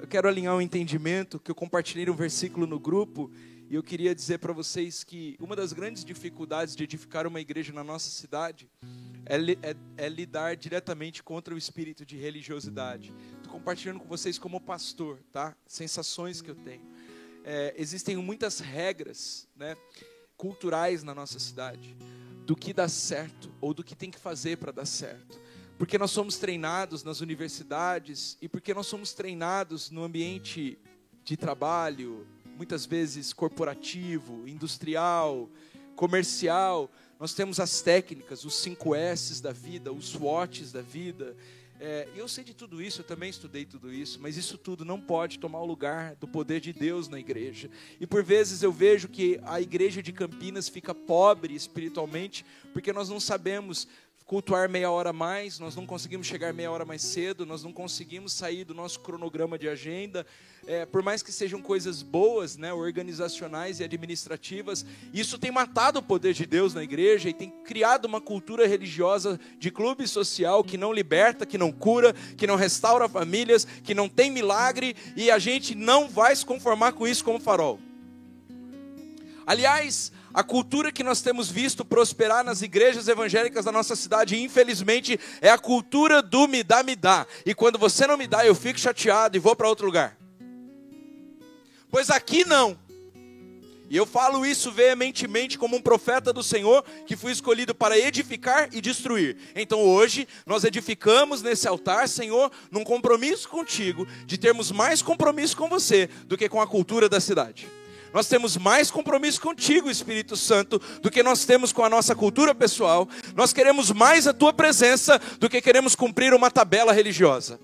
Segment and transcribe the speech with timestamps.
[0.00, 3.30] Eu quero alinhar um entendimento que eu compartilhei um versículo no grupo
[3.68, 7.72] e eu queria dizer para vocês que uma das grandes dificuldades de edificar uma igreja
[7.72, 8.70] na nossa cidade
[9.26, 9.36] é,
[9.70, 13.12] é, é lidar diretamente contra o espírito de religiosidade.
[13.36, 15.54] Estou compartilhando com vocês como pastor, tá?
[15.66, 16.86] Sensações que eu tenho.
[17.44, 19.76] É, existem muitas regras, né,
[20.36, 21.94] culturais na nossa cidade
[22.46, 25.38] do que dá certo ou do que tem que fazer para dar certo
[25.80, 30.78] porque nós somos treinados nas universidades e porque nós somos treinados no ambiente
[31.24, 35.48] de trabalho, muitas vezes corporativo, industrial,
[35.96, 36.90] comercial.
[37.18, 41.34] Nós temos as técnicas, os 5 S's da vida, os SWOTs da vida.
[41.80, 45.00] É, eu sei de tudo isso, eu também estudei tudo isso, mas isso tudo não
[45.00, 47.70] pode tomar o lugar do poder de Deus na igreja.
[47.98, 53.08] E por vezes eu vejo que a igreja de Campinas fica pobre espiritualmente, porque nós
[53.08, 53.88] não sabemos
[54.30, 58.32] cultuar meia hora mais, nós não conseguimos chegar meia hora mais cedo, nós não conseguimos
[58.32, 60.24] sair do nosso cronograma de agenda,
[60.68, 66.02] é, por mais que sejam coisas boas, né, organizacionais e administrativas, isso tem matado o
[66.02, 70.78] poder de Deus na igreja e tem criado uma cultura religiosa de clube social que
[70.78, 75.40] não liberta, que não cura, que não restaura famílias, que não tem milagre e a
[75.40, 77.80] gente não vai se conformar com isso como farol.
[79.44, 85.18] Aliás, a cultura que nós temos visto prosperar nas igrejas evangélicas da nossa cidade, infelizmente,
[85.40, 87.26] é a cultura do me dá, me dá.
[87.44, 90.16] E quando você não me dá, eu fico chateado e vou para outro lugar.
[91.90, 92.78] Pois aqui não.
[93.90, 98.68] E eu falo isso veementemente como um profeta do Senhor que fui escolhido para edificar
[98.70, 99.36] e destruir.
[99.52, 105.68] Então hoje nós edificamos nesse altar, Senhor, num compromisso contigo, de termos mais compromisso com
[105.68, 107.66] você do que com a cultura da cidade.
[108.12, 112.54] Nós temos mais compromisso contigo, Espírito Santo, do que nós temos com a nossa cultura
[112.54, 113.08] pessoal.
[113.36, 117.60] Nós queremos mais a tua presença do que queremos cumprir uma tabela religiosa.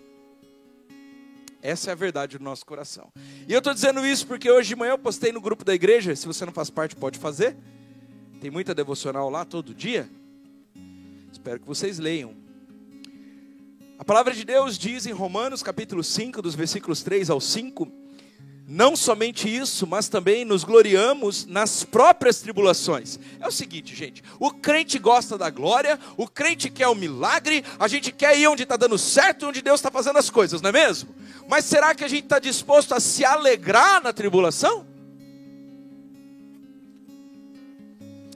[1.60, 3.10] Essa é a verdade do nosso coração.
[3.48, 6.14] E eu estou dizendo isso porque hoje de manhã eu postei no grupo da igreja.
[6.14, 7.56] Se você não faz parte, pode fazer.
[8.40, 10.08] Tem muita devocional lá todo dia.
[11.32, 12.36] Espero que vocês leiam.
[13.98, 18.05] A palavra de Deus diz em Romanos capítulo 5, dos versículos 3 ao 5
[18.68, 23.16] não somente isso, mas também nos gloriamos nas próprias tribulações.
[23.38, 27.86] É o seguinte, gente: o crente gosta da glória, o crente quer o milagre, a
[27.86, 30.72] gente quer ir onde está dando certo, onde Deus está fazendo as coisas, não é
[30.72, 31.14] mesmo?
[31.48, 34.84] Mas será que a gente está disposto a se alegrar na tribulação?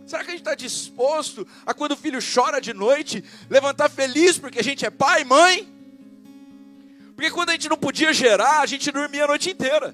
[0.06, 4.38] Será que a gente está disposto a, quando o filho chora de noite, levantar feliz
[4.38, 5.68] porque a gente é pai, mãe?
[7.16, 9.92] Porque quando a gente não podia gerar, a gente dormia a noite inteira.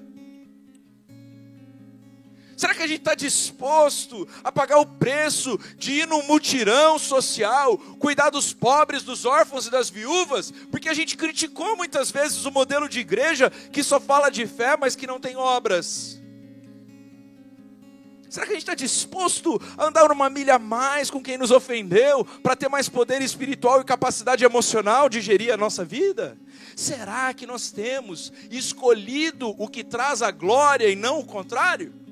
[2.57, 7.77] Será que a gente está disposto a pagar o preço de ir num mutirão social,
[7.99, 10.51] cuidar dos pobres, dos órfãos e das viúvas?
[10.71, 14.75] Porque a gente criticou muitas vezes o modelo de igreja que só fala de fé,
[14.75, 16.19] mas que não tem obras.
[18.27, 21.51] Será que a gente está disposto a andar uma milha a mais com quem nos
[21.51, 26.35] ofendeu, para ter mais poder espiritual e capacidade emocional de gerir a nossa vida?
[26.75, 32.06] Será que nós temos escolhido o que traz a glória e não o contrário?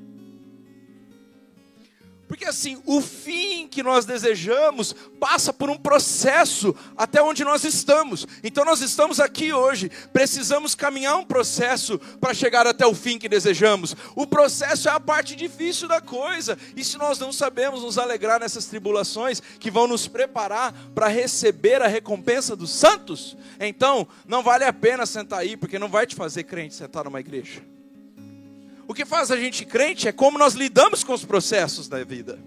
[2.28, 8.26] Porque assim, o fim que nós desejamos passa por um processo até onde nós estamos.
[8.44, 13.30] Então nós estamos aqui hoje, precisamos caminhar um processo para chegar até o fim que
[13.30, 13.96] desejamos.
[14.16, 16.58] O processo é a parte difícil da coisa.
[16.76, 21.82] E se nós não sabemos nos alegrar nessas tribulações que vão nos preparar para receber
[21.82, 26.16] a recompensa dos santos, então não vale a pena sentar aí, porque não vai te
[26.16, 27.75] fazer crente sentar numa igreja.
[28.88, 32.40] O que faz a gente crente é como nós lidamos com os processos da vida.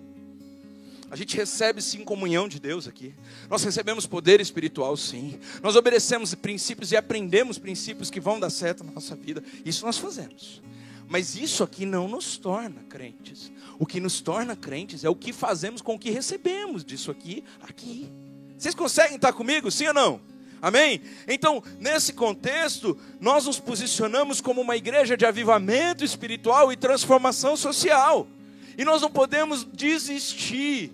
[1.11, 3.15] A gente recebe sim comunhão de Deus aqui.
[3.49, 5.41] Nós recebemos poder espiritual, sim.
[5.63, 9.43] Nós obedecemos princípios e aprendemos princípios que vão dar certo na nossa vida.
[9.65, 10.63] Isso nós fazemos.
[11.09, 13.51] Mas isso aqui não nos torna crentes.
[13.79, 17.43] O que nos torna crentes é o que fazemos com o que recebemos disso aqui,
[17.63, 18.11] aqui.
[18.59, 20.21] Vocês conseguem estar comigo, sim ou não?
[20.61, 21.01] Amém?
[21.27, 28.27] Então, nesse contexto, nós nos posicionamos como uma igreja de avivamento espiritual e transformação social.
[28.77, 30.93] E nós não podemos desistir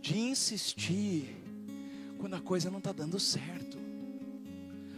[0.00, 1.36] de insistir
[2.18, 3.78] quando a coisa não está dando certo.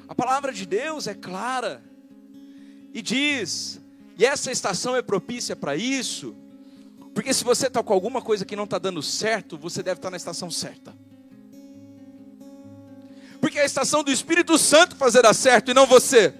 [0.09, 1.83] A palavra de Deus é clara
[2.93, 3.81] e diz,
[4.19, 6.37] e essa estação é propícia para isso,
[7.15, 10.11] porque se você está com alguma coisa que não está dando certo, você deve estar
[10.11, 11.02] na estação certa
[13.43, 16.33] porque é a estação do Espírito Santo fazer dar certo e não você.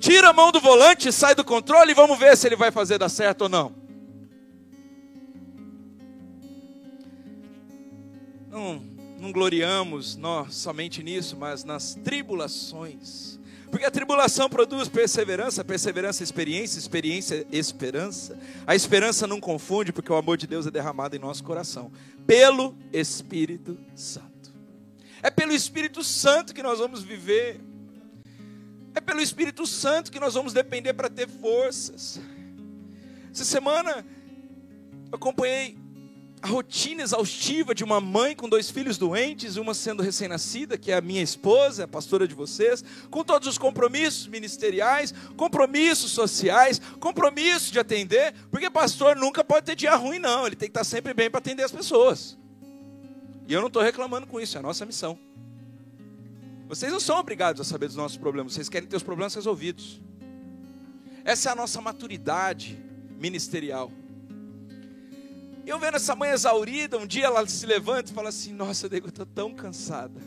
[0.00, 2.96] Tira a mão do volante, sai do controle e vamos ver se ele vai fazer
[2.96, 3.74] dar certo ou não.
[8.50, 8.82] Não,
[9.20, 13.38] não gloriamos nós somente nisso, mas nas tribulações
[13.70, 18.38] Porque a tribulação produz perseverança, perseverança, experiência, experiência, esperança.
[18.66, 21.92] A esperança não confunde, porque o amor de Deus é derramado em nosso coração,
[22.26, 24.33] pelo Espírito Santo.
[25.24, 27.58] É pelo Espírito Santo que nós vamos viver.
[28.94, 32.20] É pelo Espírito Santo que nós vamos depender para ter forças.
[33.32, 34.04] Essa semana
[35.10, 35.78] eu acompanhei
[36.42, 40.96] a rotina exaustiva de uma mãe com dois filhos doentes, uma sendo recém-nascida, que é
[40.96, 47.72] a minha esposa, a pastora de vocês, com todos os compromissos ministeriais, compromissos sociais, compromisso
[47.72, 51.14] de atender, porque pastor nunca pode ter dia ruim, não, ele tem que estar sempre
[51.14, 52.36] bem para atender as pessoas.
[53.46, 55.18] E eu não estou reclamando com isso, é a nossa missão.
[56.66, 60.00] Vocês não são obrigados a saber dos nossos problemas, vocês querem ter os problemas resolvidos.
[61.24, 62.78] Essa é a nossa maturidade
[63.18, 63.90] ministerial.
[65.66, 69.06] Eu vendo essa mãe exaurida, um dia ela se levanta e fala assim: Nossa, eu
[69.06, 70.20] estou tão cansada.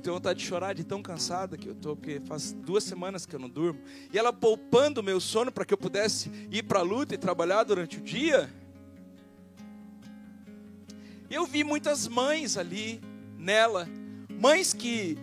[0.00, 3.36] Tenho vontade de chorar de tão cansada que eu estou, porque faz duas semanas que
[3.36, 3.80] eu não durmo.
[4.12, 7.18] E ela poupando o meu sono para que eu pudesse ir para a luta e
[7.18, 8.50] trabalhar durante o dia.
[11.30, 13.00] Eu vi muitas mães ali
[13.38, 13.88] nela,
[14.28, 15.16] mães que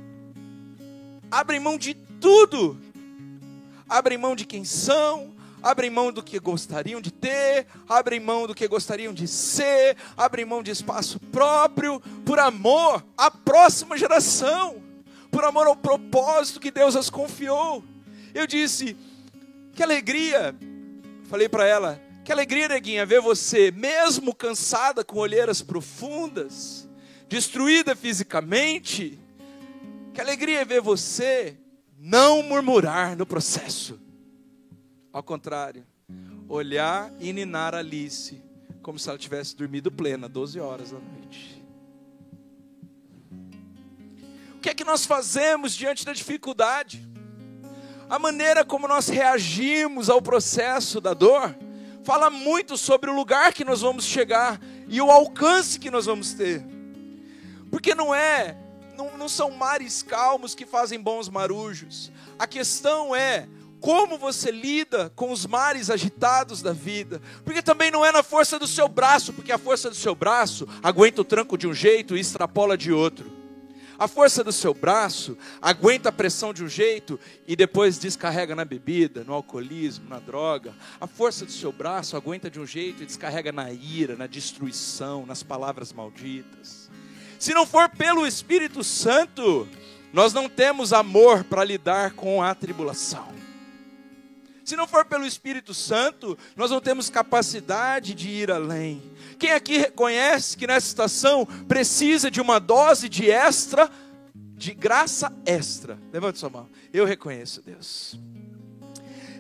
[1.30, 2.80] abrem mão de tudo,
[3.90, 8.56] abrem mão de quem são, abrem mão do que gostariam de ter, abrem mão do
[8.56, 14.82] que gostariam de ser, abrem mão de espaço próprio, por amor à próxima geração,
[15.30, 17.84] por amor ao propósito que Deus as confiou.
[18.34, 18.96] Eu disse:
[19.76, 20.56] que alegria,
[21.30, 26.86] falei para ela, que alegria, neguinha, ver você, mesmo cansada com olheiras profundas,
[27.30, 29.18] destruída fisicamente,
[30.14, 31.56] que alegria ver você
[31.98, 33.98] não murmurar no processo
[35.14, 35.88] ao contrário,
[36.50, 38.44] olhar e ninar Alice
[38.82, 41.64] como se ela tivesse dormido plena, 12 horas da noite.
[44.54, 47.08] O que é que nós fazemos diante da dificuldade?
[48.10, 51.56] A maneira como nós reagimos ao processo da dor
[52.08, 56.34] fala muito sobre o lugar que nós vamos chegar e o alcance que nós vamos
[56.34, 56.64] ter.
[57.70, 58.56] Porque não é,
[58.96, 62.10] não, não são mares calmos que fazem bons marujos.
[62.40, 63.46] A questão é
[63.82, 68.58] como você lida com os mares agitados da vida, porque também não é na força
[68.58, 72.16] do seu braço, porque a força do seu braço aguenta o tranco de um jeito
[72.16, 73.37] e extrapola de outro.
[74.00, 78.64] A força do seu braço aguenta a pressão de um jeito e depois descarrega na
[78.64, 80.74] bebida, no alcoolismo, na droga.
[81.02, 85.26] A força do seu braço aguenta de um jeito e descarrega na ira, na destruição,
[85.26, 86.92] nas palavras malditas.
[87.40, 89.68] Se não for pelo Espírito Santo,
[90.14, 93.37] nós não temos amor para lidar com a tribulação.
[94.68, 99.02] Se não for pelo Espírito Santo, nós não temos capacidade de ir além.
[99.40, 103.90] Quem aqui reconhece que nessa estação precisa de uma dose de extra,
[104.58, 105.98] de graça extra?
[106.12, 106.68] Levante sua mão.
[106.92, 108.20] Eu reconheço, Deus.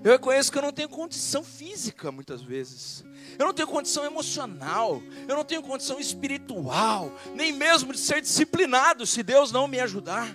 [0.01, 3.03] Eu reconheço que eu não tenho condição física muitas vezes.
[3.37, 9.05] Eu não tenho condição emocional, eu não tenho condição espiritual, nem mesmo de ser disciplinado
[9.05, 10.33] se Deus não me ajudar.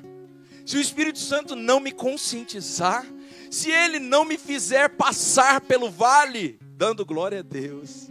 [0.67, 3.07] Se o Espírito Santo não me conscientizar,
[3.53, 8.09] se ele não me fizer passar pelo vale, dando glória a Deus.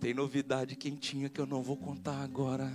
[0.00, 2.72] Tem novidade quentinha que eu não vou contar agora,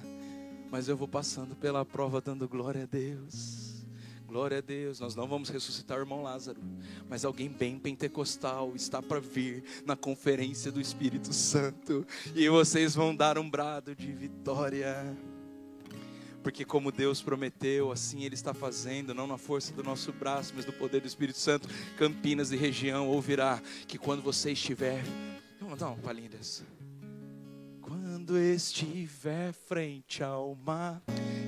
[0.69, 3.85] mas eu vou passando pela prova dando glória a Deus.
[4.27, 6.59] Glória a Deus, nós não vamos ressuscitar o irmão Lázaro,
[7.07, 12.05] mas alguém bem pentecostal está para vir na conferência do Espírito Santo,
[12.35, 15.17] e vocês vão dar um brado de vitória
[16.43, 20.65] porque como Deus prometeu, assim Ele está fazendo, não na força do nosso braço, mas
[20.65, 21.67] do poder do Espírito Santo.
[21.97, 25.03] Campinas e região ouvirá que quando você estiver,
[25.59, 26.63] vamos dar uma palhinha dessa.
[27.81, 31.01] Quando estiver frente ao mar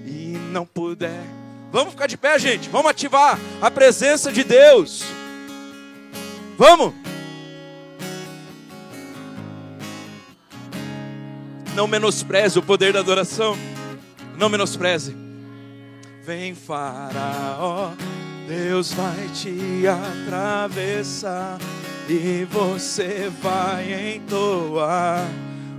[0.05, 1.24] e não puder,
[1.71, 2.69] vamos ficar de pé, gente.
[2.69, 5.03] Vamos ativar a presença de Deus.
[6.57, 6.93] Vamos.
[11.75, 13.55] Não menospreze o poder da adoração.
[14.41, 15.15] Não menospreze.
[16.24, 17.91] Vem Faraó,
[18.48, 21.60] Deus vai te atravessar
[22.10, 25.27] e você vai entoar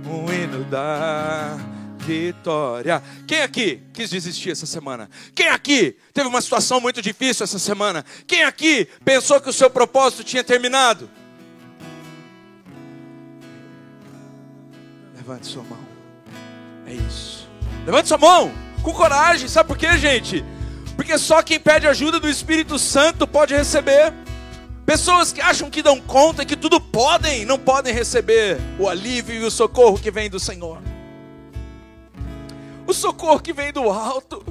[0.07, 1.57] um hino da
[1.97, 3.03] vitória.
[3.27, 5.09] Quem aqui quis desistir essa semana?
[5.35, 8.05] Quem aqui teve uma situação muito difícil essa semana?
[8.25, 11.09] Quem aqui pensou que o seu propósito tinha terminado?
[15.17, 15.85] Levante sua mão.
[16.87, 17.42] É isso.
[17.85, 19.47] Levante sua mão, com coragem.
[19.47, 20.43] Sabe por quê, gente?
[20.95, 24.13] Porque só quem pede ajuda do Espírito Santo pode receber.
[24.85, 29.45] Pessoas que acham que dão conta, que tudo podem, não podem receber o alívio e
[29.45, 30.79] o socorro que vem do Senhor.
[32.85, 34.43] O socorro que vem do alto.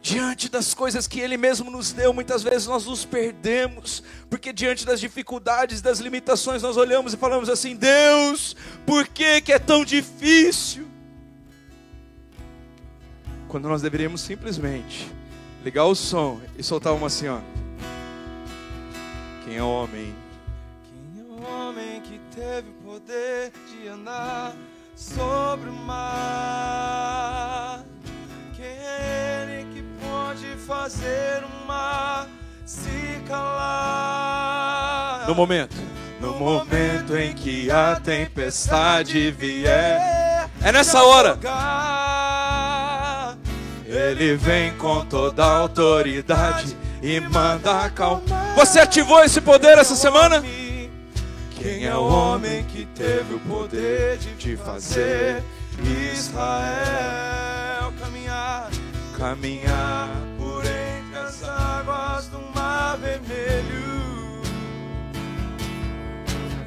[0.00, 4.86] diante das coisas que Ele mesmo nos deu, muitas vezes nós nos perdemos, porque diante
[4.86, 8.54] das dificuldades, das limitações, nós olhamos e falamos assim: Deus,
[8.86, 10.85] por que, que é tão difícil?
[13.48, 15.10] Quando nós deveríamos simplesmente
[15.64, 17.38] ligar o som e soltar uma assim, ó.
[19.44, 20.14] Quem é o homem?
[20.84, 24.52] Quem é o homem que teve o poder de andar
[24.94, 27.14] sobre o mar?
[28.56, 32.28] Quem é ele que pode fazer o mar
[32.64, 34.46] se calar?
[35.28, 35.76] No momento.
[36.20, 40.48] No momento em que a tempestade vier.
[40.62, 41.38] É nessa hora.
[43.96, 48.54] Ele vem com toda a autoridade e manda acalmar.
[48.54, 50.44] Você ativou esse poder essa semana?
[51.50, 55.42] Quem é o homem que teve o poder de fazer
[56.12, 58.68] Israel caminhar,
[59.16, 64.42] caminhar por entre as águas do mar vermelho?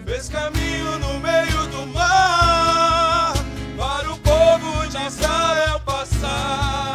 [0.04, 3.34] Fez caminho no meio do mar
[3.78, 6.89] para o povo de Israel passar.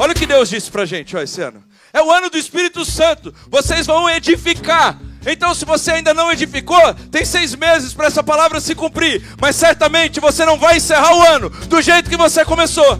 [0.00, 1.62] Olha o que Deus disse pra gente ó, esse ano.
[1.92, 3.34] É o ano do Espírito Santo.
[3.50, 4.98] Vocês vão edificar.
[5.26, 9.22] Então, se você ainda não edificou, tem seis meses para essa palavra se cumprir.
[9.38, 12.98] Mas certamente você não vai encerrar o ano do jeito que você começou.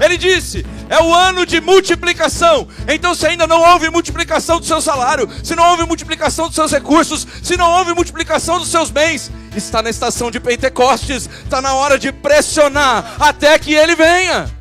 [0.00, 2.68] Ele disse: é o ano de multiplicação.
[2.86, 6.70] Então, se ainda não houve multiplicação do seu salário, se não houve multiplicação dos seus
[6.70, 11.28] recursos, se não houve multiplicação dos seus bens, está na estação de Pentecostes.
[11.42, 14.57] Está na hora de pressionar até que ele venha.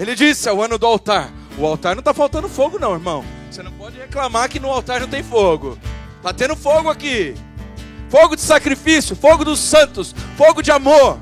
[0.00, 1.30] Ele disse: é o ano do altar.
[1.58, 3.22] O altar não está faltando fogo, não, irmão.
[3.50, 5.78] Você não pode reclamar que no altar não tem fogo.
[6.16, 7.34] Está tendo fogo aqui.
[8.08, 11.20] Fogo de sacrifício, fogo dos santos, fogo de amor.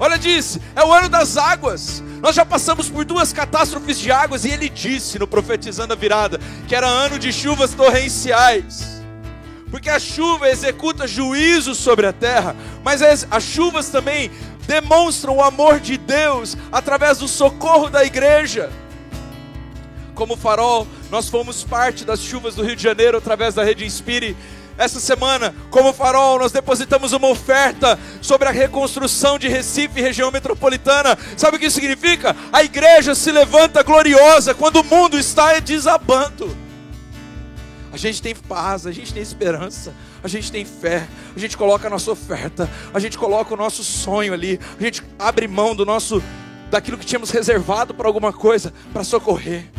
[0.00, 2.02] Olha, disse: é o ano das águas.
[2.22, 6.40] Nós já passamos por duas catástrofes de águas e ele disse no Profetizando a Virada
[6.66, 9.02] que era ano de chuvas torrenciais.
[9.70, 14.30] Porque a chuva executa juízo sobre a terra, mas as, as chuvas também
[14.66, 18.70] demonstram o amor de Deus através do socorro da igreja.
[20.14, 24.36] Como farol, nós fomos parte das chuvas do Rio de Janeiro através da rede Inspire.
[24.76, 31.16] Essa semana, como farol, nós depositamos uma oferta sobre a reconstrução de Recife, região metropolitana.
[31.36, 32.34] Sabe o que isso significa?
[32.52, 36.63] A igreja se levanta gloriosa quando o mundo está desabando.
[37.94, 41.86] A gente tem paz, a gente tem esperança, a gente tem fé, a gente coloca
[41.86, 45.86] a nossa oferta, a gente coloca o nosso sonho ali, a gente abre mão do
[45.86, 46.20] nosso
[46.72, 49.70] daquilo que tínhamos reservado para alguma coisa, para socorrer.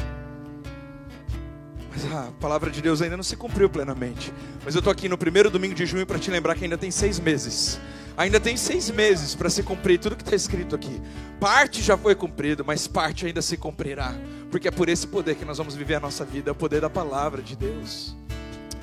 [1.92, 4.32] Mas a palavra de Deus ainda não se cumpriu plenamente.
[4.64, 6.92] Mas eu estou aqui no primeiro domingo de junho para te lembrar que ainda tem
[6.92, 7.82] seis meses.
[8.18, 11.02] Ainda tem seis meses para se cumprir tudo que está escrito aqui.
[11.40, 14.16] Parte já foi cumprido, mas parte ainda se cumprirá.
[14.50, 16.80] Porque é por esse poder que nós vamos viver a nossa vida é o poder
[16.80, 18.16] da palavra de Deus.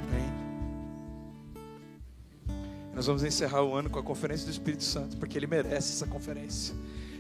[0.07, 0.33] Amém.
[2.95, 6.07] Nós vamos encerrar o ano com a conferência do Espírito Santo, porque ele merece essa
[6.07, 6.75] conferência.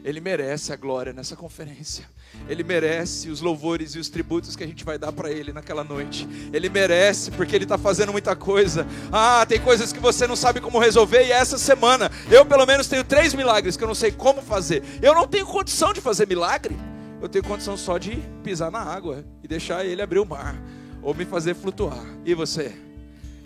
[0.04, 2.04] Ele merece a glória nessa conferência.
[2.48, 5.84] Ele merece os louvores e os tributos que a gente vai dar para Ele naquela
[5.84, 6.28] noite.
[6.52, 8.86] Ele merece, porque Ele está fazendo muita coisa.
[9.12, 12.88] Ah, tem coisas que você não sabe como resolver, e essa semana eu, pelo menos,
[12.88, 14.82] tenho três milagres que eu não sei como fazer.
[15.00, 16.76] Eu não tenho condição de fazer milagre,
[17.20, 20.60] eu tenho condição só de pisar na água e deixar Ele abrir o mar,
[21.00, 22.04] ou me fazer flutuar.
[22.24, 22.72] E você?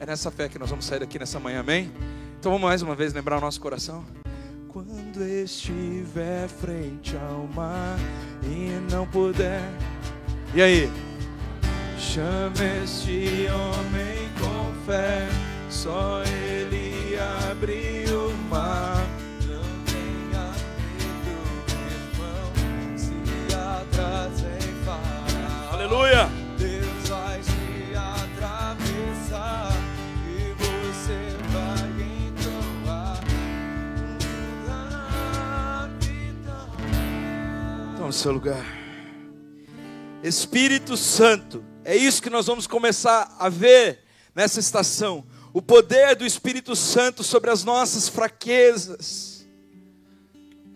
[0.00, 1.92] É nessa fé que nós vamos sair daqui nessa manhã, amém?
[2.38, 4.04] Então vamos mais uma vez lembrar o nosso coração.
[5.16, 7.98] Quando estiver frente ao mar
[8.42, 9.62] e não puder.
[10.54, 10.92] E aí?
[11.98, 15.26] Chame este homem com fé,
[15.70, 17.16] só ele
[17.50, 19.06] abriu o mar.
[19.48, 20.52] Não tenha
[20.98, 21.72] medo,
[22.12, 25.72] irmão, se atrasa em Faraó.
[25.72, 26.45] Aleluia!
[38.06, 38.64] No seu lugar.
[40.22, 44.00] Espírito Santo É isso que nós vamos começar a ver
[44.34, 45.24] nessa estação.
[45.52, 49.46] O poder do Espírito Santo sobre as nossas fraquezas.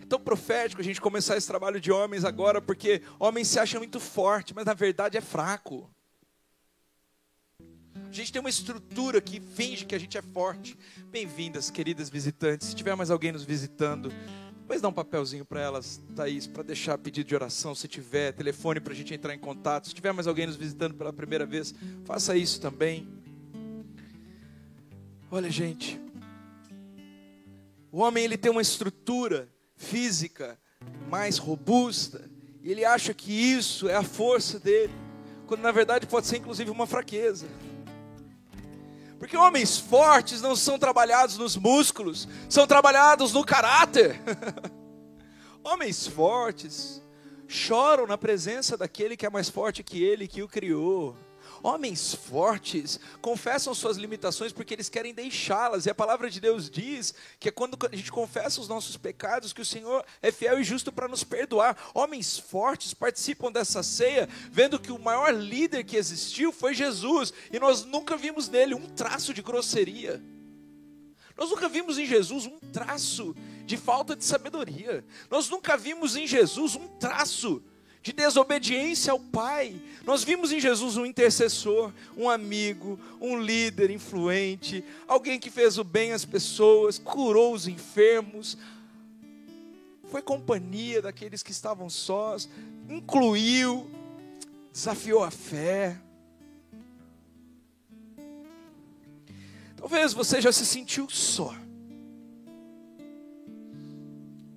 [0.01, 3.77] É tão profético a gente começar esse trabalho de homens agora, porque homem se acha
[3.77, 5.89] muito forte, mas na verdade é fraco.
[7.93, 10.77] A gente tem uma estrutura que finge que a gente é forte.
[11.11, 12.69] Bem-vindas, queridas visitantes.
[12.69, 14.13] Se tiver mais alguém nos visitando,
[14.71, 18.79] depois dá um papelzinho para elas, Thaís, para deixar pedido de oração, se tiver, telefone
[18.79, 19.89] para a gente entrar em contato.
[19.89, 21.75] Se tiver mais alguém nos visitando pela primeira vez,
[22.05, 23.05] faça isso também.
[25.29, 25.99] Olha, gente,
[27.91, 30.57] o homem ele tem uma estrutura física
[31.09, 32.31] mais robusta,
[32.63, 34.93] e ele acha que isso é a força dele,
[35.47, 37.45] quando na verdade pode ser inclusive uma fraqueza.
[39.21, 44.19] Porque homens fortes não são trabalhados nos músculos, são trabalhados no caráter.
[45.63, 47.03] homens fortes
[47.47, 51.15] choram na presença daquele que é mais forte que ele, que o criou.
[51.63, 55.85] Homens fortes confessam suas limitações porque eles querem deixá-las.
[55.85, 59.53] E a palavra de Deus diz que é quando a gente confessa os nossos pecados
[59.53, 61.77] que o Senhor é fiel e justo para nos perdoar.
[61.93, 67.59] Homens fortes participam dessa ceia, vendo que o maior líder que existiu foi Jesus, e
[67.59, 70.21] nós nunca vimos nele um traço de grosseria.
[71.37, 75.03] Nós nunca vimos em Jesus um traço de falta de sabedoria.
[75.29, 77.63] Nós nunca vimos em Jesus um traço
[78.01, 79.79] de desobediência ao Pai.
[80.03, 85.83] Nós vimos em Jesus um intercessor, um amigo, um líder influente, alguém que fez o
[85.83, 88.57] bem às pessoas, curou os enfermos,
[90.09, 92.49] foi companhia daqueles que estavam sós,
[92.89, 93.89] incluiu,
[94.73, 95.97] desafiou a fé.
[99.77, 101.55] Talvez você já se sentiu só.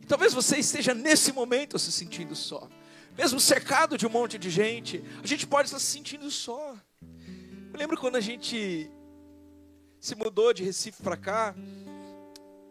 [0.06, 2.68] talvez você esteja nesse momento se sentindo só
[3.16, 6.76] mesmo cercado de um monte de gente, a gente pode estar se sentindo só.
[7.72, 8.90] Eu lembro quando a gente
[10.00, 11.54] se mudou de Recife para cá,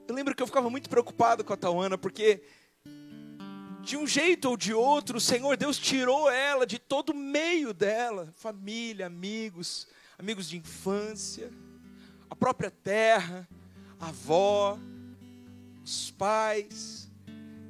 [0.07, 2.43] eu lembro que eu ficava muito preocupado com a Tauana, porque
[3.81, 7.74] de um jeito ou de outro, o Senhor Deus tirou ela de todo o meio
[7.74, 9.87] dela, família, amigos,
[10.18, 11.51] amigos de infância,
[12.29, 13.48] a própria terra,
[14.00, 14.77] a avó,
[15.83, 17.02] os pais.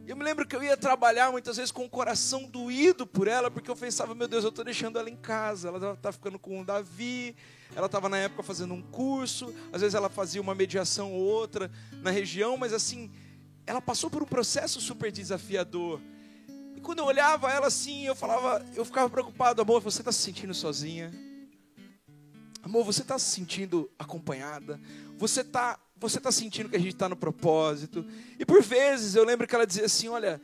[0.06, 3.50] Eu me lembro que eu ia trabalhar muitas vezes com o coração doído por ela,
[3.50, 5.70] porque eu pensava, meu Deus, eu estou deixando ela em casa.
[5.70, 7.34] Ela está ficando com o Davi,
[7.74, 11.72] ela estava na época fazendo um curso, às vezes ela fazia uma mediação ou outra
[12.02, 13.10] na região, mas assim,
[13.66, 16.02] ela passou por um processo super desafiador.
[16.76, 20.20] E quando eu olhava ela assim, eu falava, eu ficava preocupado, amor, você está se
[20.20, 21.12] sentindo sozinha?
[22.62, 24.80] Amor, você está se sentindo acompanhada?
[25.18, 28.06] Você está você está sentindo que a gente está no propósito.
[28.38, 30.42] E por vezes eu lembro que ela dizia assim: Olha,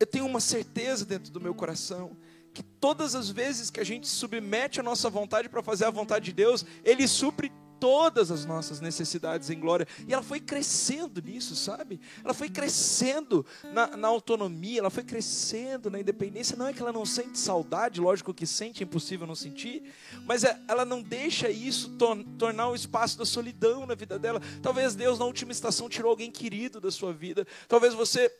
[0.00, 2.16] eu tenho uma certeza dentro do meu coração
[2.54, 6.24] que todas as vezes que a gente submete a nossa vontade para fazer a vontade
[6.24, 9.86] de Deus, Ele supre todas as nossas necessidades em glória.
[10.06, 12.00] E ela foi crescendo nisso, sabe?
[12.24, 16.56] Ela foi crescendo na, na, autonomia, ela foi crescendo na independência.
[16.56, 19.82] Não é que ela não sente saudade, lógico que sente, é impossível não sentir,
[20.24, 24.40] mas é, ela não deixa isso tor tornar um espaço da solidão na vida dela.
[24.62, 27.46] Talvez Deus, na última estação, tirou alguém querido da sua vida.
[27.68, 28.30] Talvez você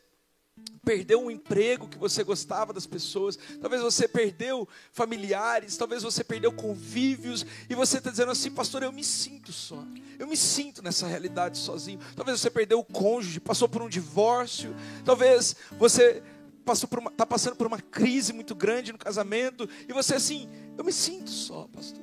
[0.87, 6.49] perdeu um emprego que você gostava das pessoas, talvez você perdeu familiares, talvez você perdeu
[6.49, 9.83] convívios, e você está dizendo assim, pastor, eu me sinto só,
[10.17, 11.99] eu me sinto nessa realidade sozinho.
[12.15, 16.23] Talvez você perdeu o cônjuge, passou por um divórcio, talvez você
[16.63, 20.85] passou por está passando por uma crise muito grande no casamento, e você assim, eu
[20.85, 22.01] me sinto só, pastor.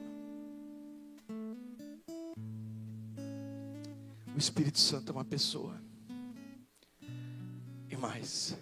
[4.34, 5.83] O Espírito Santo é uma pessoa.
[8.06, 8.54] Mais,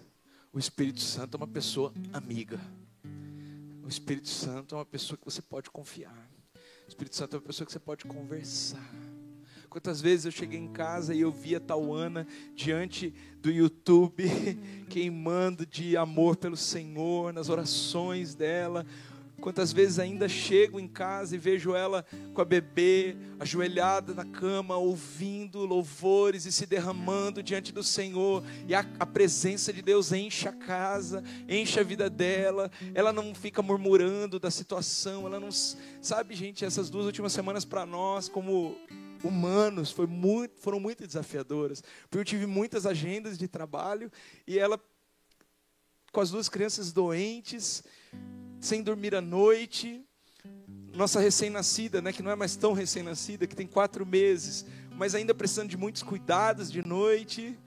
[0.53, 2.61] o Espírito Santo é uma pessoa amiga.
[3.83, 6.29] O Espírito Santo é uma pessoa que você pode confiar.
[6.55, 8.89] O Espírito Santo é uma pessoa que você pode conversar.
[9.69, 12.25] Quantas vezes eu cheguei em casa e eu via Tauana
[12.55, 14.23] diante do YouTube,
[14.89, 18.85] queimando de amor pelo Senhor, nas orações dela,
[19.43, 24.77] Quantas vezes ainda chego em casa e vejo ela com a bebê, ajoelhada na cama,
[24.77, 30.47] ouvindo louvores e se derramando diante do Senhor, e a, a, presença de Deus enche
[30.47, 35.49] a casa, enche a vida dela, ela não fica murmurando da situação, ela não.
[36.01, 38.77] Sabe, gente, essas duas últimas semanas para nós, como
[39.21, 44.09] humanos, muito, foram muito desafiadoras, porque eu tive muitas agendas de trabalho
[44.47, 44.79] e ela,
[46.13, 47.83] com as duas crianças doentes,
[48.63, 50.01] sem dormir à noite.
[50.95, 55.33] Nossa recém-nascida, né, que não é mais tão recém-nascida, que tem quatro meses, mas ainda
[55.33, 57.57] precisando de muitos cuidados de noite.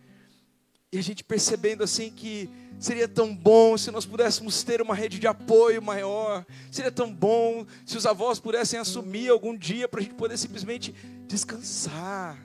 [0.90, 5.18] E a gente percebendo assim que seria tão bom se nós pudéssemos ter uma rede
[5.18, 6.46] de apoio maior.
[6.70, 10.94] Seria tão bom se os avós pudessem assumir algum dia para a gente poder simplesmente
[11.26, 12.42] descansar,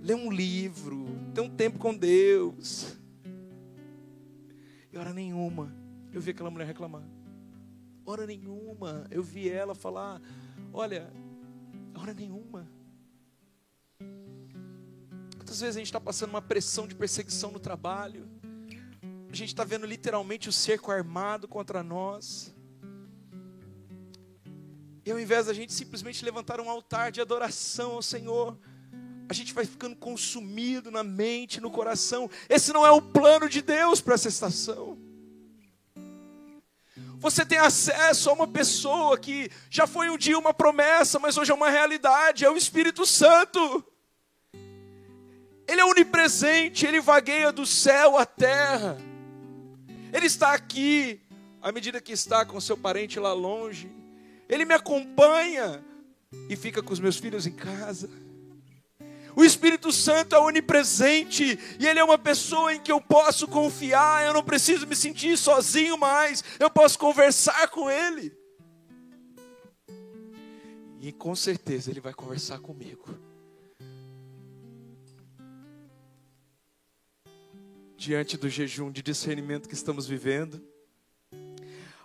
[0.00, 2.96] ler um livro, ter um tempo com Deus.
[4.92, 5.72] E hora nenhuma
[6.12, 7.19] eu vi aquela mulher reclamar.
[8.04, 10.20] Hora nenhuma eu vi ela falar:
[10.72, 11.12] Olha,
[11.94, 12.68] hora nenhuma.
[15.36, 18.28] Quantas vezes a gente está passando uma pressão de perseguição no trabalho?
[19.30, 22.54] A gente está vendo literalmente o cerco armado contra nós.
[25.04, 28.58] E ao invés da gente simplesmente levantar um altar de adoração ao Senhor,
[29.28, 32.28] a gente vai ficando consumido na mente, no coração.
[32.48, 34.98] Esse não é o plano de Deus para essa estação.
[37.20, 41.52] Você tem acesso a uma pessoa que já foi um dia uma promessa, mas hoje
[41.52, 43.84] é uma realidade, é o Espírito Santo.
[45.68, 48.96] Ele é onipresente, ele vagueia do céu à terra.
[50.10, 51.20] Ele está aqui,
[51.60, 53.92] à medida que está com seu parente lá longe.
[54.48, 55.84] Ele me acompanha
[56.48, 58.08] e fica com os meus filhos em casa.
[59.36, 64.24] O Espírito Santo é onipresente e Ele é uma pessoa em que eu posso confiar.
[64.26, 66.42] Eu não preciso me sentir sozinho mais.
[66.58, 68.32] Eu posso conversar com Ele.
[71.00, 73.18] E com certeza Ele vai conversar comigo.
[77.96, 80.62] Diante do jejum de discernimento que estamos vivendo,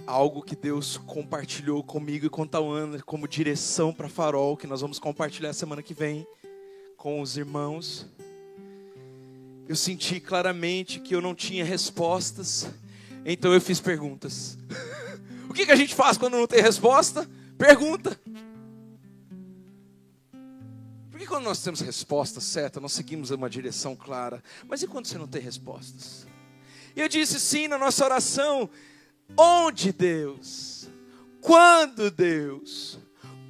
[0.05, 4.99] algo que Deus compartilhou comigo e com Tauana como direção para Farol, que nós vamos
[4.99, 6.27] compartilhar semana que vem
[7.05, 8.07] com os irmãos,
[9.69, 12.67] eu senti claramente que eu não tinha respostas,
[13.23, 14.57] então eu fiz perguntas.
[15.47, 17.29] o que, que a gente faz quando não tem resposta?
[17.59, 18.19] Pergunta.
[21.11, 24.43] Porque quando nós temos resposta certa, nós seguimos uma direção clara.
[24.67, 26.25] Mas e quando você não tem respostas?
[26.95, 28.67] Eu disse sim na nossa oração:
[29.37, 30.89] onde Deus?
[31.39, 32.97] Quando Deus?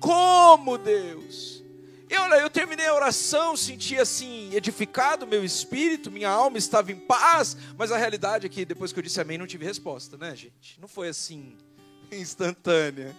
[0.01, 1.63] Como Deus?
[2.09, 6.95] E olha, eu terminei a oração, senti assim, edificado meu espírito, minha alma estava em
[6.95, 10.35] paz, mas a realidade é que depois que eu disse amém, não tive resposta, né,
[10.35, 10.79] gente?
[10.79, 11.57] Não foi assim,
[12.11, 13.15] instantânea.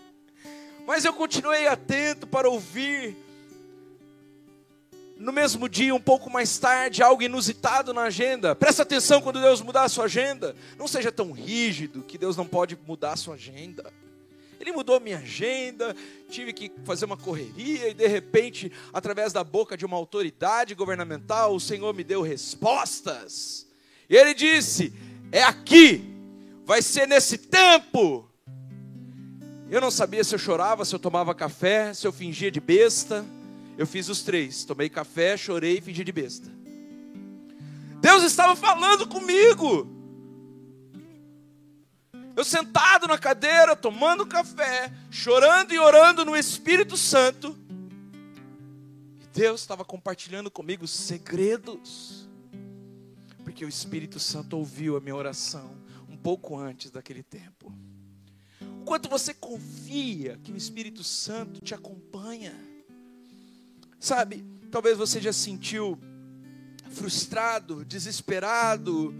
[0.86, 3.16] Mas eu continuei atento para ouvir.
[5.16, 8.54] No mesmo dia, um pouco mais tarde, algo inusitado na agenda.
[8.54, 10.54] Presta atenção quando Deus mudar a sua agenda.
[10.78, 13.92] Não seja tão rígido que Deus não pode mudar a sua agenda.
[14.60, 15.94] Ele mudou minha agenda,
[16.28, 21.54] tive que fazer uma correria e de repente, através da boca de uma autoridade governamental,
[21.54, 23.66] o Senhor me deu respostas.
[24.08, 24.92] E ele disse:
[25.30, 26.02] "É aqui,
[26.64, 28.28] vai ser nesse tempo".
[29.68, 33.24] Eu não sabia se eu chorava, se eu tomava café, se eu fingia de besta.
[33.76, 36.50] Eu fiz os três: tomei café, chorei e fingi de besta.
[38.00, 39.95] Deus estava falando comigo.
[42.36, 47.56] Eu sentado na cadeira, tomando café, chorando e orando no Espírito Santo.
[49.18, 52.28] E Deus estava compartilhando comigo segredos.
[53.42, 55.78] Porque o Espírito Santo ouviu a minha oração
[56.10, 57.72] um pouco antes daquele tempo.
[58.82, 62.54] O quanto você confia que o Espírito Santo te acompanha.
[63.98, 65.98] Sabe, talvez você já sentiu
[66.90, 69.14] frustrado, desesperado,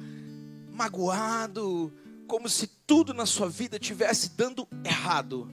[0.70, 1.90] magoado,
[2.26, 5.50] como se tudo na sua vida tivesse dando errado.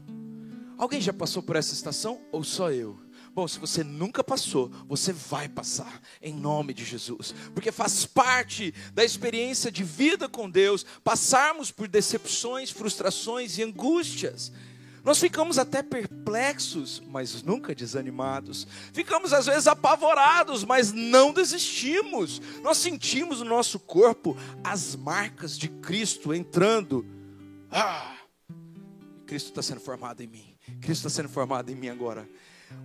[0.77, 2.99] Alguém já passou por essa estação ou só eu?
[3.33, 8.71] Bom, se você nunca passou, você vai passar, em nome de Jesus, porque faz parte
[8.93, 14.51] da experiência de vida com Deus passarmos por decepções, frustrações e angústias.
[15.03, 18.65] Nós ficamos até perplexos, mas nunca desanimados.
[18.93, 22.41] Ficamos às vezes apavorados, mas não desistimos.
[22.61, 27.05] Nós sentimos no nosso corpo as marcas de Cristo entrando.
[27.69, 28.15] Ah!
[29.25, 30.55] Cristo está sendo formado em mim.
[30.79, 32.29] Cristo está sendo formado em mim agora.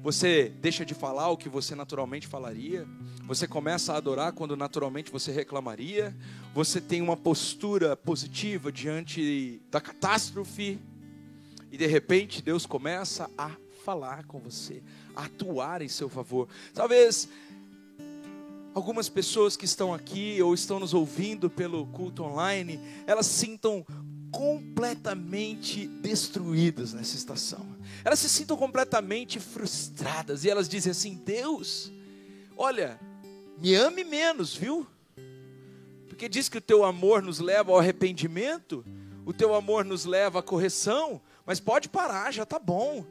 [0.02, 2.87] Você deixa de falar o que você naturalmente falaria.
[3.26, 6.16] Você começa a adorar quando naturalmente você reclamaria.
[6.52, 10.81] Você tem uma postura positiva diante da catástrofe
[11.70, 13.50] e de repente Deus começa a
[13.85, 14.83] falar com você,
[15.16, 16.48] a atuar em seu favor.
[16.74, 17.28] Talvez
[18.74, 23.85] algumas pessoas que estão aqui ou estão nos ouvindo pelo culto online, elas sintam
[24.31, 27.66] completamente destruídas nessa estação.
[28.04, 31.90] Elas se sintam completamente frustradas e elas dizem assim: Deus,
[32.57, 33.00] olha,
[33.59, 34.87] me ame menos, viu?
[36.09, 38.85] Porque diz que o teu amor nos leva ao arrependimento,
[39.24, 43.07] o teu amor nos leva à correção, mas pode parar, já está bom.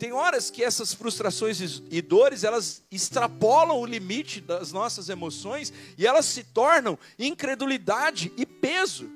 [0.00, 6.04] Tem horas que essas frustrações e dores, elas extrapolam o limite das nossas emoções e
[6.04, 9.08] elas se tornam incredulidade e peso.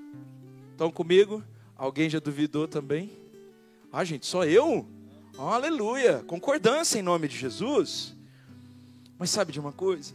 [0.71, 1.43] Estão comigo?
[1.77, 3.11] Alguém já duvidou também?
[3.93, 4.87] Ah, gente, só eu?
[5.37, 6.23] Aleluia!
[6.29, 8.15] Concordância em nome de Jesus.
[9.19, 10.15] Mas sabe de uma coisa?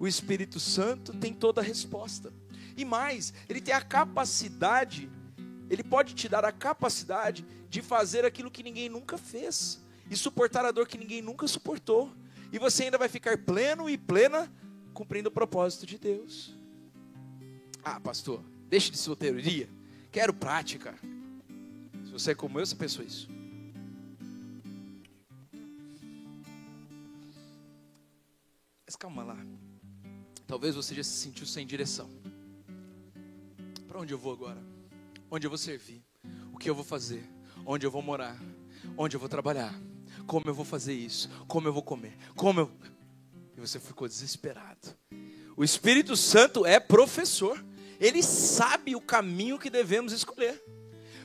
[0.00, 2.32] O Espírito Santo tem toda a resposta.
[2.76, 5.08] E mais, ele tem a capacidade,
[5.70, 10.64] ele pode te dar a capacidade de fazer aquilo que ninguém nunca fez e suportar
[10.64, 12.12] a dor que ninguém nunca suportou.
[12.52, 14.52] E você ainda vai ficar pleno e plena
[14.92, 16.54] cumprindo o propósito de Deus.
[17.82, 19.68] Ah, pastor, deixe de solteiria.
[20.12, 20.94] Quero prática.
[22.04, 23.28] Se você é como eu, você pensou isso.
[28.86, 29.36] Mas calma lá.
[30.46, 32.08] Talvez você já se sentiu sem direção.
[33.88, 34.73] Para onde eu vou agora?
[35.30, 36.02] Onde eu vou servir?
[36.52, 37.28] O que eu vou fazer?
[37.66, 38.40] Onde eu vou morar?
[38.96, 39.74] Onde eu vou trabalhar?
[40.26, 41.28] Como eu vou fazer isso?
[41.46, 42.16] Como eu vou comer?
[42.36, 42.70] Como eu.
[43.56, 44.96] E você ficou desesperado.
[45.56, 47.64] O Espírito Santo é professor.
[48.00, 50.62] Ele sabe o caminho que devemos escolher.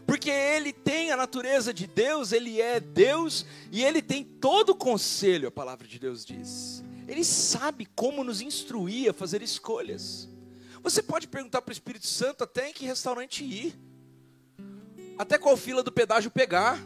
[0.05, 4.75] Porque ele tem a natureza de Deus, ele é Deus e ele tem todo o
[4.75, 6.83] conselho, a palavra de Deus diz.
[7.07, 10.27] Ele sabe como nos instruir a fazer escolhas.
[10.81, 13.79] Você pode perguntar para o Espírito Santo até em que restaurante ir,
[15.19, 16.79] até qual fila do pedágio pegar.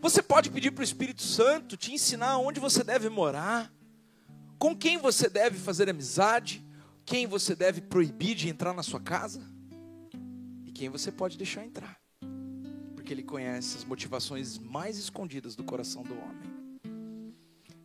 [0.00, 3.72] Você pode pedir para o Espírito Santo te ensinar onde você deve morar,
[4.58, 6.66] com quem você deve fazer amizade,
[7.06, 9.40] quem você deve proibir de entrar na sua casa
[10.66, 11.96] e quem você pode deixar entrar,
[12.96, 16.50] porque Ele conhece as motivações mais escondidas do coração do homem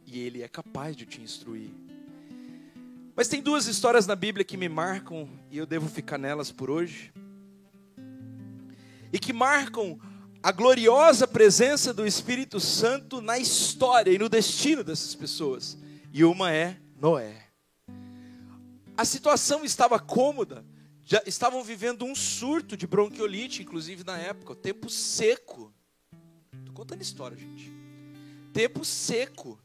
[0.04, 1.70] e Ele é capaz de te instruir.
[3.16, 6.72] Mas tem duas histórias na Bíblia que me marcam e eu devo ficar nelas por
[6.72, 7.14] hoje.
[9.12, 10.00] E que marcam
[10.42, 15.78] a gloriosa presença do Espírito Santo na história e no destino dessas pessoas.
[16.14, 17.48] E uma é Noé.
[18.96, 20.66] A situação estava cômoda,
[21.04, 25.74] já estavam vivendo um surto de bronquiolite, inclusive na época, tempo seco.
[26.60, 27.72] Estou contando história, gente.
[28.54, 29.60] Tempo seco.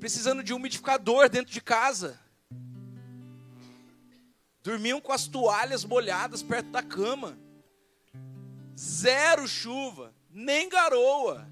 [0.00, 2.18] Precisando de um umidificador dentro de casa.
[4.62, 7.36] Dormiam com as toalhas molhadas perto da cama
[8.78, 11.48] zero chuva, nem garoa.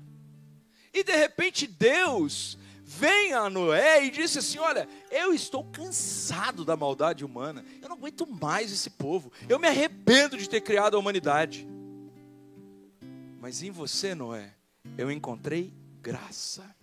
[0.92, 6.76] E de repente Deus vem a Noé e disse assim: Olha, eu estou cansado da
[6.76, 10.98] maldade humana, eu não aguento mais esse povo, eu me arrependo de ter criado a
[10.98, 11.66] humanidade.
[13.40, 14.54] Mas em você, Noé,
[14.98, 16.74] eu encontrei graça.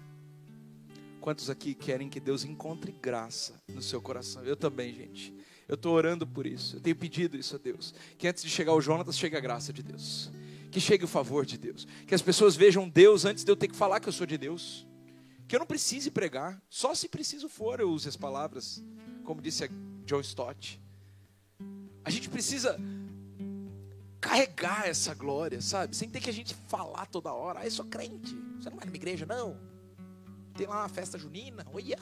[1.19, 4.43] Quantos aqui querem que Deus encontre graça no seu coração?
[4.45, 5.33] Eu também, gente.
[5.67, 6.77] Eu estou orando por isso.
[6.77, 7.93] Eu tenho pedido isso a Deus.
[8.17, 10.31] Que antes de chegar o Jonatas, chegue a graça de Deus.
[10.71, 11.85] Que chegue o favor de Deus.
[12.05, 14.37] Que as pessoas vejam Deus antes de eu ter que falar que eu sou de
[14.37, 14.87] Deus.
[15.47, 16.61] Que eu não precise pregar.
[16.69, 18.83] Só se preciso for eu use as palavras.
[19.23, 19.69] Como disse a
[20.05, 20.81] John Stott.
[22.03, 22.79] A gente precisa
[24.21, 25.95] carregar essa glória, sabe?
[25.95, 27.59] Sem ter que a gente falar toda hora.
[27.59, 28.35] Ah, eu sou crente.
[28.57, 29.59] Você não vai numa igreja, não?
[30.55, 31.65] Tem lá uma festa junina.
[31.73, 31.99] Olha.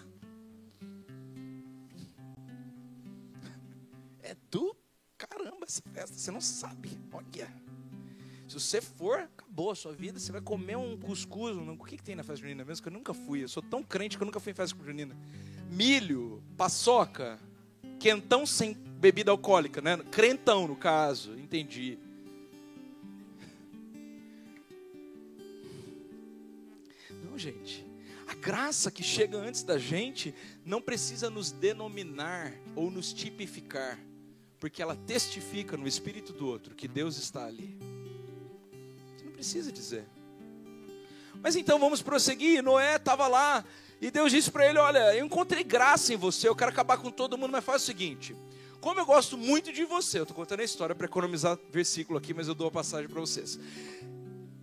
[5.76, 6.90] Essa festa, você não sabe.
[7.12, 7.66] Olha.
[8.48, 10.20] Se você for, acabou a sua vida.
[10.20, 11.58] Você vai comer um cuscuz.
[11.58, 12.84] o que, que tem na festa junina mesmo?
[12.84, 13.44] Que eu nunca fui.
[13.44, 15.16] Eu sou tão crente que eu nunca fui em festa junina.
[15.70, 17.40] Milho, paçoca,
[18.00, 19.98] quentão sem bebida alcoólica, né?
[20.12, 21.38] Crentão, no caso.
[21.38, 21.98] Entendi.
[27.24, 27.84] Não, gente.
[28.28, 30.34] A graça que chega antes da gente
[30.64, 34.00] não precisa nos denominar ou nos tipificar
[34.66, 37.78] porque ela testifica no espírito do outro que Deus está ali.
[39.16, 40.08] Você não precisa dizer.
[41.40, 42.64] Mas então vamos prosseguir.
[42.64, 43.64] Noé estava lá
[44.02, 47.12] e Deus disse para ele: Olha, eu encontrei graça em você, eu quero acabar com
[47.12, 48.36] todo mundo, mas faz o seguinte.
[48.82, 52.34] Como eu gosto muito de você, eu estou contando a história para economizar versículo aqui,
[52.34, 53.60] mas eu dou a passagem para vocês.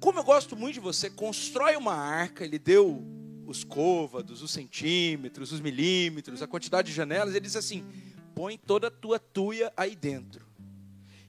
[0.00, 2.44] Como eu gosto muito de você, constrói uma arca.
[2.44, 3.06] Ele deu
[3.46, 7.36] os côvados, os centímetros, os milímetros, a quantidade de janelas.
[7.36, 7.84] Ele disse assim:
[8.34, 10.46] põe toda a tua tuia aí dentro.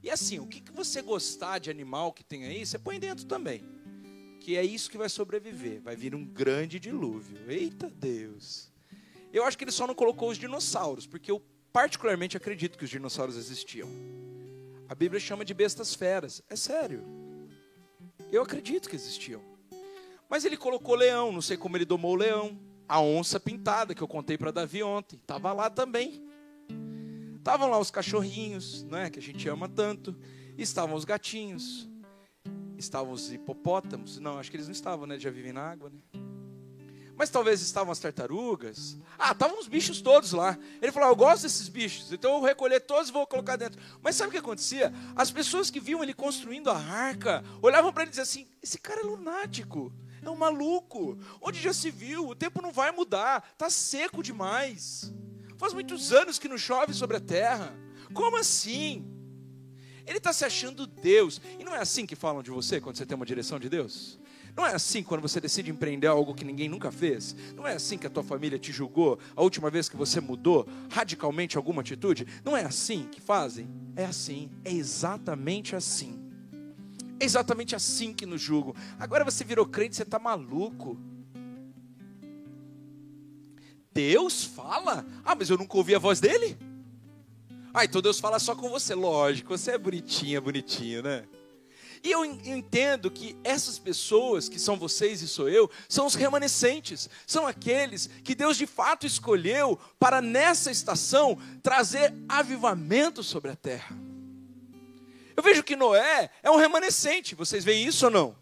[0.02, 3.24] E assim, o que, que você gostar de animal que tem aí, você põe dentro
[3.24, 3.64] também.
[4.40, 5.80] Que é isso que vai sobreviver.
[5.80, 7.38] Vai vir um grande dilúvio.
[7.50, 8.70] Eita Deus.
[9.32, 12.90] Eu acho que ele só não colocou os dinossauros, porque eu particularmente acredito que os
[12.90, 13.88] dinossauros existiam.
[14.88, 16.42] A Bíblia chama de bestas feras.
[16.50, 17.02] É sério.
[18.30, 19.40] Eu acredito que existiam.
[20.28, 22.58] Mas ele colocou leão, não sei como ele domou o leão.
[22.86, 26.22] A onça pintada, que eu contei para Davi ontem, estava lá também.
[27.44, 30.16] Estavam lá os cachorrinhos, né, que a gente ama tanto,
[30.56, 31.86] estavam os gatinhos.
[32.78, 34.18] estavam os hipopótamos.
[34.18, 35.18] Não, acho que eles não estavam, né?
[35.18, 36.22] Já vivem na água, né?
[37.14, 38.96] Mas talvez estavam as tartarugas.
[39.18, 40.58] Ah, estavam os bichos todos lá.
[40.80, 43.78] Ele falou: Eu gosto desses bichos, então eu vou recolher todos e vou colocar dentro.
[44.00, 44.90] Mas sabe o que acontecia?
[45.14, 48.78] As pessoas que viam ele construindo a arca olhavam para ele e diziam assim: Esse
[48.78, 51.18] cara é lunático, é um maluco.
[51.42, 52.26] Onde já se viu?
[52.26, 55.12] O tempo não vai mudar, está seco demais.
[55.56, 57.76] Faz muitos anos que não chove sobre a terra.
[58.12, 59.04] Como assim?
[60.06, 61.40] Ele está se achando Deus.
[61.58, 64.18] E não é assim que falam de você quando você tem uma direção de Deus?
[64.56, 67.34] Não é assim quando você decide empreender algo que ninguém nunca fez?
[67.56, 70.68] Não é assim que a tua família te julgou a última vez que você mudou
[70.90, 72.26] radicalmente alguma atitude?
[72.44, 73.68] Não é assim que fazem?
[73.96, 76.20] É assim, é exatamente assim.
[77.18, 78.74] É exatamente assim que nos julgam.
[78.98, 80.96] Agora você virou crente, você está maluco.
[83.94, 85.06] Deus fala?
[85.24, 86.58] Ah, mas eu nunca ouvi a voz dele?
[87.72, 88.94] Ah, então Deus fala só com você.
[88.94, 91.24] Lógico, você é bonitinha, bonitinho, né?
[92.02, 97.08] E eu entendo que essas pessoas, que são vocês e sou eu, são os remanescentes,
[97.26, 103.96] são aqueles que Deus de fato escolheu para nessa estação trazer avivamento sobre a terra.
[105.34, 108.36] Eu vejo que Noé é um remanescente, vocês veem isso ou não?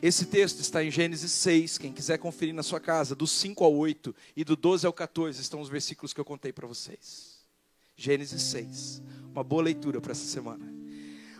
[0.00, 3.74] Esse texto está em Gênesis 6, quem quiser conferir na sua casa, do 5 ao
[3.74, 7.38] 8 e do 12 ao 14 estão os versículos que eu contei para vocês.
[7.96, 10.64] Gênesis 6, uma boa leitura para essa semana.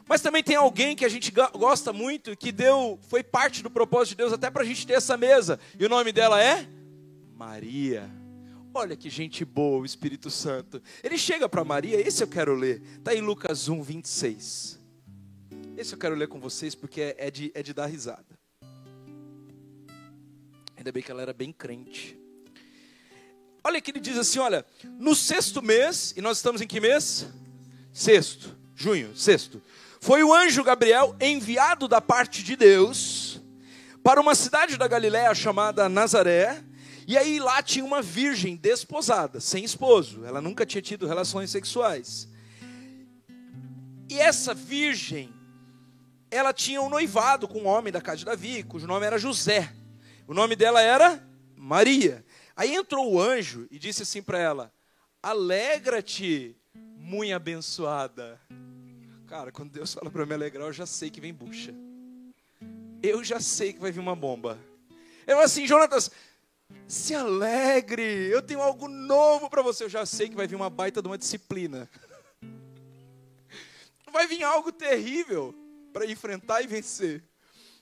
[0.08, 4.10] Mas também tem alguém que a gente gosta muito, que deu, foi parte do propósito
[4.10, 5.60] de Deus até para a gente ter essa mesa.
[5.78, 6.66] E o nome dela é
[7.36, 8.10] Maria.
[8.74, 10.82] Olha que gente boa, o Espírito Santo.
[11.04, 12.82] Ele chega para Maria, esse eu quero ler.
[12.96, 14.80] Está em Lucas 1, 26.
[15.76, 18.38] Esse eu quero ler com vocês porque é, é de, é de dar risada.
[20.78, 22.16] Ainda bem que ela era bem crente.
[23.64, 24.64] Olha que ele diz assim: olha,
[24.98, 27.26] no sexto mês, e nós estamos em que mês?
[27.92, 29.60] Sexto, junho, sexto.
[30.00, 33.42] Foi o anjo Gabriel enviado da parte de Deus
[34.04, 36.62] para uma cidade da Galiléia chamada Nazaré.
[37.08, 40.24] E aí lá tinha uma virgem desposada, sem esposo.
[40.24, 42.28] Ela nunca tinha tido relações sexuais.
[44.08, 45.34] E essa virgem,
[46.30, 49.74] ela tinha um noivado com um homem da casa de Davi, cujo nome era José.
[50.28, 52.22] O nome dela era Maria.
[52.54, 54.70] Aí entrou o anjo e disse assim para ela:
[55.22, 58.38] Alegra-te, muito abençoada.
[59.26, 61.74] Cara, quando Deus fala para me alegrar, eu já sei que vem bucha.
[63.02, 64.58] Eu já sei que vai vir uma bomba.
[65.24, 66.10] Fala assim, Jonatas,
[66.86, 69.84] se alegre, eu tenho algo novo para você.
[69.84, 71.88] Eu já sei que vai vir uma baita de uma disciplina.
[74.12, 75.54] Vai vir algo terrível
[75.92, 77.22] para enfrentar e vencer.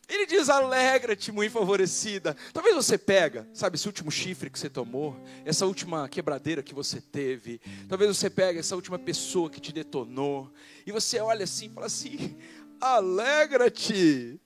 [0.08, 2.36] Ele diz: alegra-te, muito favorecida.
[2.52, 7.00] Talvez você pega, sabe, esse último chifre que você tomou, essa última quebradeira que você
[7.00, 7.60] teve.
[7.88, 10.52] Talvez você pega essa última pessoa que te detonou.
[10.86, 12.36] E você olha assim e fala assim:
[12.80, 14.40] alegra-te.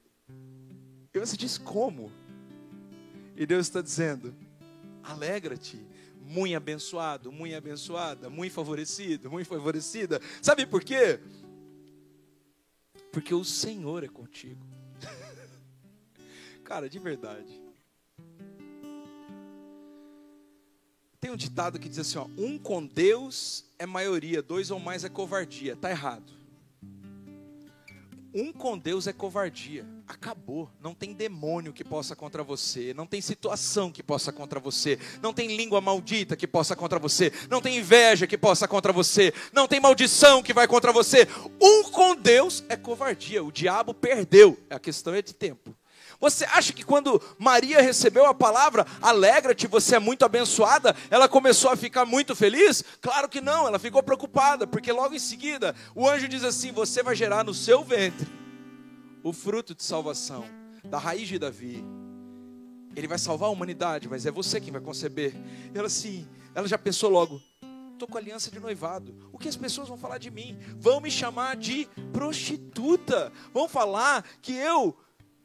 [1.13, 2.11] E você diz: como?
[3.37, 4.35] E Deus está dizendo:
[5.03, 5.79] alegra-te.
[6.23, 10.21] Muito abençoado, muito abençoada, muito favorecido, muito favorecida.
[10.41, 11.19] Sabe por quê?
[13.13, 14.80] Porque o Senhor é contigo.
[16.71, 17.61] Cara, de verdade.
[21.21, 25.03] Tem um ditado que diz assim: ó, um com Deus é maioria, dois ou mais
[25.03, 25.75] é covardia.
[25.75, 26.33] Tá errado.
[28.33, 29.85] Um com Deus é covardia.
[30.07, 30.71] Acabou.
[30.81, 32.95] Não tem demônio que possa contra você.
[32.95, 34.97] Não tem situação que possa contra você.
[35.21, 37.33] Não tem língua maldita que possa contra você.
[37.51, 39.35] Não tem inveja que possa contra você.
[39.53, 41.27] Não tem maldição que vai contra você.
[41.61, 43.43] Um com Deus é covardia.
[43.43, 44.57] O diabo perdeu.
[44.71, 45.75] A questão é de tempo.
[46.21, 51.71] Você acha que quando Maria recebeu a palavra, alegra-te, você é muito abençoada, ela começou
[51.71, 52.85] a ficar muito feliz?
[53.01, 57.03] Claro que não, ela ficou preocupada, porque logo em seguida o anjo diz assim: Você
[57.03, 58.29] vai gerar no seu ventre
[59.23, 60.45] o fruto de salvação,
[60.85, 61.83] da raiz de Davi.
[62.95, 65.33] Ele vai salvar a humanidade, mas é você quem vai conceber.
[65.75, 67.41] Ela assim, ela já pensou logo:
[67.93, 69.15] estou com aliança de noivado.
[69.33, 70.59] O que as pessoas vão falar de mim?
[70.77, 73.33] Vão me chamar de prostituta.
[73.55, 74.97] Vão falar que eu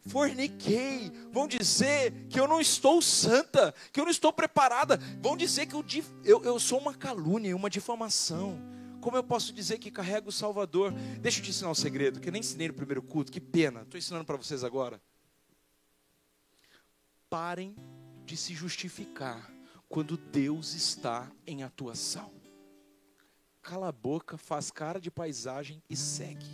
[0.05, 5.65] forniquei, vão dizer que eu não estou santa, que eu não estou preparada, vão dizer
[5.65, 5.83] que eu,
[6.23, 8.59] eu, eu sou uma calúnia, uma difamação.
[9.01, 10.91] Como eu posso dizer que carrego o Salvador?
[11.19, 13.81] Deixa eu te ensinar um segredo, que eu nem ensinei no primeiro culto, que pena,
[13.81, 15.01] estou ensinando para vocês agora.
[17.29, 17.75] Parem
[18.25, 19.51] de se justificar
[19.89, 22.33] quando Deus está em atuação.
[23.61, 26.45] Cala a boca, faz cara de paisagem e segue.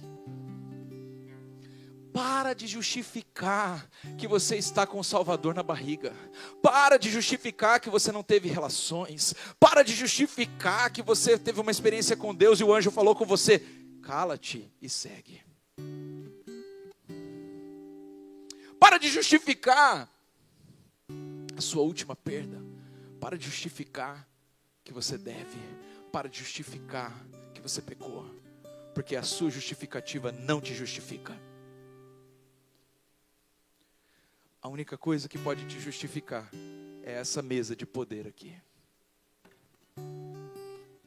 [2.14, 6.14] Para de justificar que você está com o Salvador na barriga.
[6.62, 9.34] Para de justificar que você não teve relações.
[9.60, 13.26] Para de justificar que você teve uma experiência com Deus e o anjo falou com
[13.26, 13.60] você.
[14.02, 15.42] Cala-te e segue.
[18.80, 20.10] Para de justificar
[21.56, 22.62] a sua última perda.
[23.22, 24.28] Para de justificar
[24.84, 25.60] que você deve.
[26.12, 27.16] Para de justificar
[27.54, 28.26] que você pecou.
[28.94, 31.34] Porque a sua justificativa não te justifica.
[34.62, 36.48] A única coisa que pode te justificar
[37.02, 38.56] é essa mesa de poder aqui.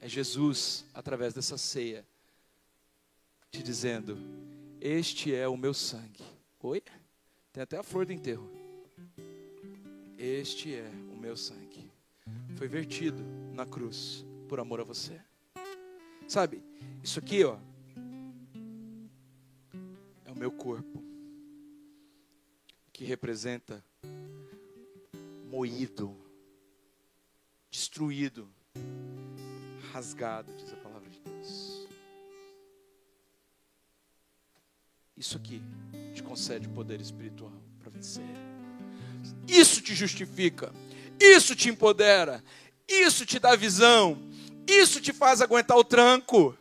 [0.01, 2.05] É Jesus, através dessa ceia,
[3.53, 4.19] te dizendo:
[4.81, 6.25] Este é o meu sangue.
[6.61, 6.83] Oi?
[7.53, 8.51] Tem até a flor do enterro.
[10.19, 11.89] Este é o meu sangue.
[12.57, 15.21] Foi vertido na cruz por amor a você.
[16.27, 16.61] Sabe,
[17.05, 17.57] isso aqui, ó,
[20.25, 21.04] é o meu corpo
[22.95, 23.85] que representa
[25.51, 26.17] moído,
[27.69, 28.49] destruído,
[29.93, 31.89] rasgado, diz a palavra de Deus.
[35.17, 35.61] Isso aqui
[36.15, 38.23] te concede poder espiritual para vencer.
[39.49, 40.73] Isso te justifica,
[41.19, 42.45] isso te empodera,
[42.89, 44.17] isso te dá visão,
[44.69, 46.57] isso te faz aguentar o tranco.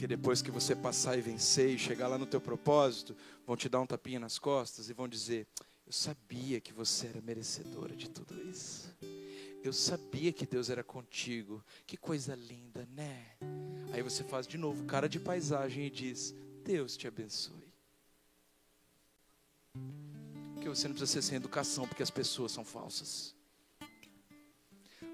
[0.00, 3.14] Porque depois que você passar e vencer e chegar lá no teu propósito,
[3.46, 5.46] vão te dar um tapinha nas costas e vão dizer:
[5.86, 8.96] "Eu sabia que você era merecedora de tudo isso.
[9.62, 11.62] Eu sabia que Deus era contigo.
[11.86, 13.36] Que coisa linda, né?"
[13.92, 16.34] Aí você faz de novo cara de paisagem e diz:
[16.64, 17.70] "Deus te abençoe."
[20.54, 23.34] Porque você não precisa ser sem educação, porque as pessoas são falsas.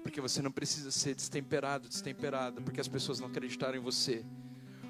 [0.01, 4.25] Porque você não precisa ser destemperado, destemperada, porque as pessoas não acreditaram em você.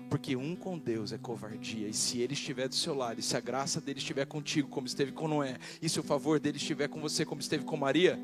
[0.10, 3.36] Porque um com Deus é covardia, e se Ele estiver do seu lado, e se
[3.36, 6.88] a graça dele estiver contigo, como esteve com Noé, e se o favor dele estiver
[6.88, 8.18] com você, como esteve com Maria,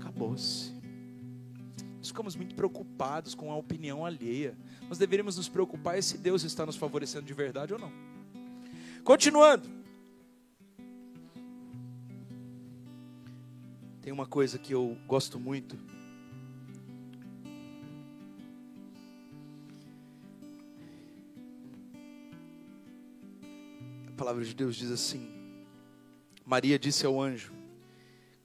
[0.00, 0.72] acabou-se.
[1.98, 4.54] Nós ficamos muito preocupados com a opinião alheia.
[4.88, 7.90] Nós deveríamos nos preocupar se Deus está nos favorecendo de verdade ou não.
[9.02, 9.66] Continuando.
[14.02, 15.78] Tem uma coisa que eu gosto muito.
[24.24, 25.28] Palavra de Deus diz assim:
[26.46, 27.52] Maria disse ao anjo: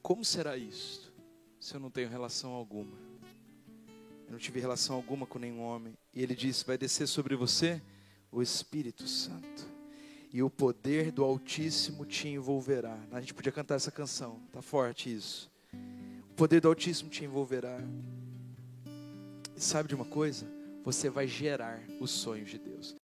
[0.02, 1.10] Como será isto,
[1.58, 2.98] se eu não tenho relação alguma?
[4.28, 5.98] Eu não tive relação alguma com nenhum homem.
[6.14, 7.82] E ele disse: Vai descer sobre você
[8.30, 9.66] o Espírito Santo,
[10.34, 13.00] e o poder do Altíssimo te envolverá.
[13.10, 15.50] A gente podia cantar essa canção, tá forte isso.
[16.30, 17.80] O poder do Altíssimo te envolverá.
[19.56, 20.46] E sabe de uma coisa?
[20.84, 22.98] Você vai gerar os sonhos de Deus.